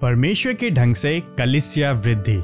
परमेश्वर 0.00 0.54
के 0.54 0.70
ढंग 0.70 0.94
से 0.94 1.20
कलिसिया 1.38 1.92
वृद्धि। 1.92 2.40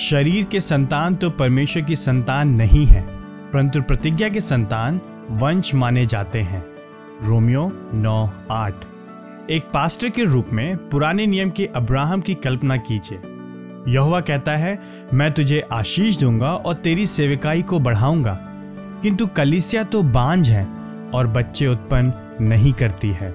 शरीर 0.00 0.44
के 0.44 0.60
संतान 0.60 1.14
तो 1.14 1.30
परमेश्वर 1.30 1.82
की 1.82 1.96
संतान 1.96 2.48
नहीं 2.48 2.86
है, 2.86 3.02
परंतु 3.50 3.82
प्रतिज्ञा 3.82 4.28
के 4.28 4.40
संतान 4.40 5.00
वंश 5.30 5.74
माने 5.74 6.06
जाते 6.06 6.40
हैं। 6.40 6.66
रोमियो 7.22 7.90
नौ 7.94 8.30
आठ। 8.50 8.74
एक 9.50 9.62
पास्टर 9.74 10.10
के 10.10 10.24
रूप 10.24 10.46
में 10.52 10.76
पुराने 10.76 11.26
नियम 11.26 11.50
के 11.50 11.66
अब्राहम 11.66 12.20
की 12.20 12.34
कल्पना 12.34 12.76
कीजिए। 12.76 13.18
यहुआ 13.94 14.20
कहता 14.20 14.52
है, 14.52 14.78
मैं 15.14 15.32
तुझे 15.32 15.60
आशीष 15.72 16.16
दूँगा 16.16 16.54
और 16.54 16.74
तेरी 16.74 17.06
सेविकाई 17.06 17.62
को 17.62 17.80
बढ़ाऊँगा। 17.80 18.38
किंतु 19.02 19.26
कलिसिया 19.26 19.82
तो 19.82 20.02
बांझ 20.02 20.50
है 20.50 20.66
और 21.14 21.26
बच्चे 21.26 21.66
उत्पन्न 21.66 22.12
नहीं 22.40 22.72
करती 22.72 23.08
है। 23.08 23.30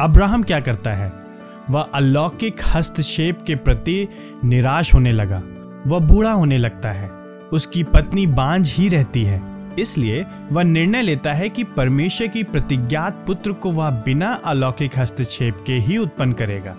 अब्राहम 0.00 0.42
क्या 0.42 0.60
करता 0.60 0.90
है? 0.90 1.27
वह 1.70 1.80
अलौकिक 1.80 2.56
हस्तक्षेप 2.74 3.38
के 3.46 3.54
प्रति 3.54 4.08
निराश 4.44 4.94
होने 4.94 5.12
लगा। 5.12 5.42
वह 5.86 5.98
बूढ़ा 5.98 6.32
होने 6.32 6.58
लगता 6.58 6.90
है। 6.90 7.08
उसकी 7.52 7.82
पत्नी 7.82 8.26
बांझ 8.26 8.74
ही 8.74 8.88
रहती 8.88 9.22
है। 9.22 9.58
इसलिए 9.78 10.24
वह 10.52 10.62
निर्णय 10.62 11.02
लेता 11.02 11.32
है 11.32 11.48
कि 11.48 11.64
परमेश्वर 11.64 12.26
की 12.26 12.42
प्रतिज्ञात 12.42 13.24
पुत्र 13.26 13.52
को 13.52 13.70
वह 13.70 13.90
बिना 13.90 14.32
अलौकिक 14.32 14.98
हस्तक्षेप 14.98 15.64
के 15.66 15.72
ही 15.72 15.96
उत्पन्न 15.96 16.32
करेगा। 16.32 16.76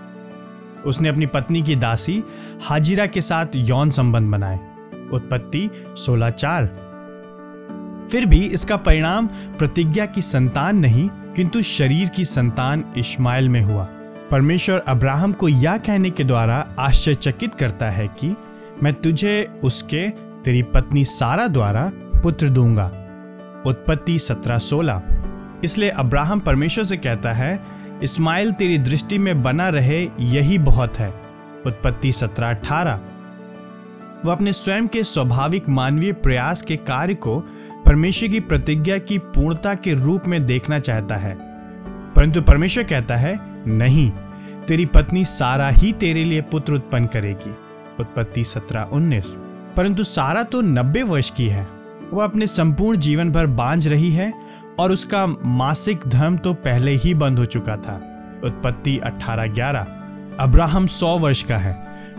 उसने 0.85 1.09
अपनी 1.09 1.25
पत्नी 1.25 1.61
की 1.61 1.75
दासी 1.75 2.23
हाजिरा 2.61 3.05
के 3.05 3.21
साथ 3.21 3.45
यौन 3.55 3.89
संबंध 3.89 4.31
बनाए। 4.31 4.59
उत्पत्ति 5.13 5.69
सोलह 5.97 6.30
चार। 6.30 6.89
फिर 8.11 8.25
भी 8.25 8.39
इसका 8.39 8.77
परिणाम 8.77 9.27
प्रतिज्ञा 9.58 10.05
की 10.05 10.21
संतान 10.21 10.77
नहीं, 10.77 11.09
किंतु 11.09 11.61
शरीर 11.61 12.09
की 12.09 12.25
संतान 12.25 12.83
इस्माइल 12.97 13.49
में 13.49 13.61
हुआ। 13.61 13.88
परमेश्वर 14.31 14.83
अब्राहम 14.88 15.33
को 15.33 15.47
यह 15.47 15.77
कहने 15.77 16.09
के 16.09 16.23
द्वारा 16.23 16.75
आश्चर्यचकित 16.79 17.55
करता 17.55 17.89
है 17.89 18.08
कि 18.08 18.36
मैं 18.83 18.94
तुझे, 18.94 19.59
उसके, 19.63 20.09
तेरी 20.44 20.63
पत्नी 20.63 21.05
सारा 21.05 21.47
द्वारा 21.47 21.91
पुत्र 21.95 22.49
दूँगा। 22.49 22.86
उत्पत्ति 23.67 24.19
सत्रह 24.19 24.58
सोलह। 24.58 25.03
इसलिए 25.63 25.89
अब्राहम 25.89 26.39
परमेश्वर 26.39 26.83
से 26.83 26.97
कहता 26.97 27.33
है 27.33 27.66
इस्माइल 28.03 28.52
तेरी 28.52 28.77
दृष्टि 28.77 29.17
में 29.17 29.44
बना 29.44 29.69
रहे 29.69 30.08
यही 30.19 30.58
बहुत 30.58 30.99
है। 30.99 31.09
उत्पत्ति 31.66 32.11
सत्रह 32.11 32.49
अठारह। 32.49 33.02
वह 34.25 34.31
अपने 34.31 34.53
स्वयं 34.53 34.88
के 34.88 35.03
स्वाभाविक 35.03 35.69
मानवीय 35.69 36.14
प्रयास 36.14 36.61
के 36.61 36.75
कार्य 36.75 37.14
को 37.14 37.39
परमेश्वर 37.86 38.30
की 38.30 38.39
प्रतिज्ञा 38.39 38.97
की 38.97 39.17
पूर्णता 39.17 39.73
के 39.73 39.93
रूप 39.93 40.21
में 40.27 40.45
देखना 40.45 40.80
चाहता 40.80 41.16
है। 41.16 41.48
परंतु 42.15 42.41
परमेश्वर 42.41 42.83
कहता 42.83 43.15
है, 43.15 43.39
नहीं, 43.67 44.11
तेरी 44.67 44.85
पत्नी 44.85 45.25
सारा 45.25 45.69
ही 45.69 45.93
तेरे 45.93 46.23
लिए 46.23 46.41
पुत्र 46.41 46.73
उत्पन्न 46.73 47.05
करेगी। 47.05 47.55
उत्पत्ति 47.99 48.43
सत्रह, 48.43 48.81
उन्नीस। 48.81 49.25
परंतु 49.77 50.03
सारा 50.03 50.43
तो 50.43 50.61
नब्बे 50.61 51.03
वर्ष 51.03 51.31
की 51.31 51.47
है। 51.47 51.67
वह 52.13 52.23
अपने 52.23 52.47
संपूर्ण 52.47 52.97
जीवन 52.97 53.31
भर 53.31 53.47
बांझ 53.47 53.87
रही 53.87 54.11
है 54.11 54.33
और 54.80 54.91
उसका 54.91 55.27
मासिक 55.45 55.99
धर्म 56.07 56.37
तो 56.37 56.53
पहले 56.53 56.91
ही 56.91 57.13
बंद 57.13 57.39
हो 57.39 57.45
चुका 57.45 57.75
था। 57.75 57.95
उत्पत्ति 58.43 58.97
अठारह, 58.97 59.47
ग्यारह। 59.47 59.87
अब्राहम 60.39 60.87
सौ 60.87 61.17
वर्ष 61.17 61.43
का 61.43 61.57
है। 61.57 61.73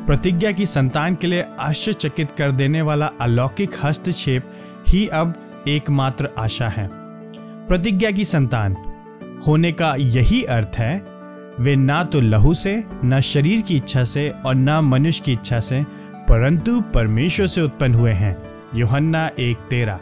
प्रतिज्ञा 0.07 0.53
की 0.53 0.67
संतान 0.67 1.15
के 1.15 1.27
लिए 1.27 1.45
आश्चर्यचकित 1.61 2.29
कर 2.39 2.53
देने 2.53 2.83
वाला 2.83 3.11
अलौकिक 3.21 3.71
हस्तक्षेप 3.85 4.53
ही 4.89 5.07
अब 5.07 5.35
एकमात्र 5.69 6.29
आशा 6.39 6.69
है। 6.69 6.89
प्रतिज्ञा 7.67 8.11
की 8.11 8.25
संतान। 8.25 8.77
होने 9.47 9.73
का 9.73 9.95
यही 9.99 10.43
अर्थ 10.43 10.77
है, 10.77 11.05
वे 11.61 11.77
ना 11.77 12.05
तो 12.05 12.21
लहू 12.21 12.55
से, 12.55 12.85
न 13.05 13.21
शरीर 13.21 13.61
की 13.61 13.77
इच्छा 13.77 14.05
से 14.05 14.29
और 14.47 14.55
न 14.55 14.71
मनुष्य 14.71 15.23
की 15.25 15.33
इच्छा 15.33 15.61
से, 15.61 15.83
परंतु 16.29 16.81
परमेश्वर 16.81 17.47
से 17.47 17.63
उत्पन्न 17.63 17.95
हुए 17.95 18.13
हैं। 18.13 18.37
योहन्ना 18.75 19.31
एक 19.39 19.57
तेरा 19.71 20.01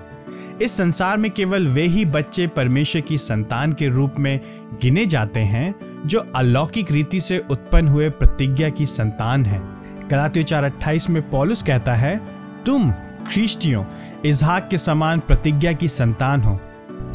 इस 0.63 0.77
संसार 0.77 1.17
में 1.17 1.31
केवल 1.31 1.69
वे 1.69 1.83
ही 1.83 2.05
बच्चे 2.05 2.47
परमेश्वर 2.47 3.03
की 3.03 3.19
संतान 3.19 3.73
के 3.73 3.89
रूप 3.89 4.15
में 4.19 4.41
गिने 4.83 5.07
जाते 5.07 5.41
हैं, 5.41 5.75
जो 6.07 6.27
अलौकिक 6.37 6.93
रीति 6.93 7.21
से 7.21 7.39
उत्पन्न 7.51 7.89
हुए 7.89 8.11
प्रतिज्ञा 8.11 8.69
की 8.69 8.87
संतान 8.87 9.45
है। 9.45 9.61
गलातियों 10.09 10.45
चार 10.45 10.65
अट्ठाईस 10.65 11.11
में 11.11 11.31
पॉलुस 11.31 11.63
कहता 11.63 11.95
है, 11.95 12.21
तुम 12.67 12.93
ख्रीष्टियों, 13.33 13.85
इजहाक 14.25 14.69
के 14.71 14.79
समान 14.79 15.21
प्रतिज्ञा 15.21 15.73
की 15.73 15.89
संतान 15.89 16.41
हो। 16.41 16.61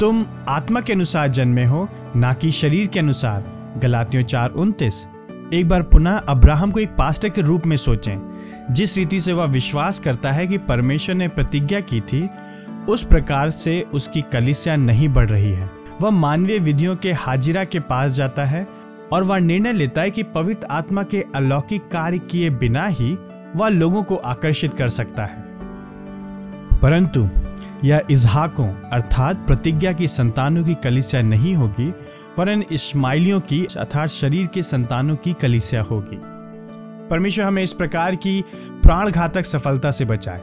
तुम 0.00 0.26
आत्मा 0.48 0.80
के 0.80 0.92
अनुसार 0.92 1.28
जन्मे 1.28 1.64
हो 1.64 1.88
ना 2.16 2.32
कि 2.32 2.50
शरीर 2.50 2.86
के 2.86 3.00
अनुसार। 3.00 3.44
गलातियों 3.82 4.24
चार 4.24 4.50
उनतीस। 4.50 5.06
एक 5.52 5.68
बार 5.68 5.82
पुनः 5.82 6.16
अब्राहम 6.16 6.70
को 6.70 6.80
एक 6.80 6.90
पास्टर 6.90 7.28
के 7.28 7.42
रूप 7.42 7.66
में 7.66 7.76
सोचें। 7.76 8.40
जिस 8.70 8.96
रीति 8.96 9.20
से 9.20 9.32
वह 9.32 9.44
विश्वास 9.44 10.00
करता 10.00 10.32
है 10.32 10.46
कि 10.46 10.58
परमेश्वर 10.58 11.14
ने 11.14 11.28
प्रतिज्ञा 11.28 11.80
की 11.80 12.00
थी, 12.00 12.30
उस 12.88 13.06
प्रकार 13.06 13.50
से 13.50 13.86
उसकी 13.94 14.20
कलिसिया 14.22 14.76
नहीं 14.76 15.08
बढ़ 15.08 15.30
रही 15.30 15.50
है। 15.50 15.70
वह 16.00 16.10
मानवीय 16.10 16.58
विधियों 16.58 16.96
के 16.96 17.12
हाजिरा 17.12 17.64
के 17.64 17.80
पास 17.80 18.12
जाता 18.12 18.44
है 18.44 18.66
और 19.12 19.24
वह 19.24 19.38
निर्णय 19.38 19.72
लेता 19.72 20.00
है 20.00 20.10
कि 20.10 20.22
पवित्र 20.22 20.66
आत्मा 20.70 21.02
के 21.02 21.24
अलौकिक 21.34 21.82
कार्य 21.82 22.18
किए 22.18 22.50
बिना 22.50 22.86
ही 22.86 23.18
वह 23.56 23.68
लोगों 23.68 24.02
को 24.02 24.14
आकर्षित 24.14 24.74
कर 24.74 24.88
सकता 24.88 25.24
है। 25.24 25.44
परंतु 26.82 27.28
यह 27.84 28.02
इजहाकों 28.10 28.68
अर्थात 28.68 29.46
प्रतिज्ञा 29.46 29.92
की 29.92 30.08
संतानों 30.08 30.64
की 30.64 30.74
कलिसिया 30.74 31.22
नहीं 31.22 31.54
होगी 31.54 31.94
वरन 32.38 32.64
इस्माइलियों 32.72 33.40
की, 33.40 33.66
अर्थात 33.76 34.08
शरीर 34.08 34.46
के 34.46 34.62
संतानों 34.62 35.16
की 35.16 35.32
कलिसिया 35.32 35.82
होगी। 35.82 36.18
परमेश्वर 37.10 37.44
हमें 37.44 37.62
इस 37.62 37.72
प्रकार 37.72 38.16
की 38.16 38.44
प्राण 38.82 39.10
घातक 39.10 39.44
सफलता 39.44 39.90
से 39.90 40.04
बचाए। 40.04 40.40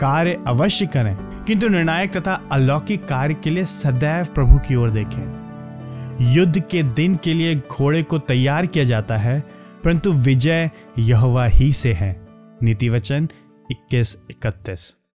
कार्य 0.00 0.44
अवश्य 0.46 0.86
करें, 0.86 1.44
किंतु 1.44 1.68
निर्णायक 1.68 2.16
तथा 2.16 2.48
अलौकिक 2.52 3.04
कार्य 3.04 3.34
के 3.34 3.50
लिए 3.50 3.64
सदैव 3.64 4.24
प्रभु 4.24 4.58
की 4.58 4.74
ओर 4.74 4.90
देखें। 4.90 5.40
युद्ध 6.34 6.60
के 6.60 6.82
दिन 6.82 7.16
के 7.16 7.34
लिए 7.34 7.56
घोड़े 7.56 8.02
को 8.02 8.18
तैयार 8.18 8.66
किया 8.66 8.84
जाता 8.84 9.16
है, 9.16 9.40
परंतु 9.84 10.12
विजय 10.12 10.70
यहवा 10.98 11.46
ही 11.46 11.72
से 11.72 11.92
है। 11.92 12.26
नीति 12.62 12.88
वचन 12.88 13.28
इक्कीस 13.70 14.18
इकतीस। 14.30 14.94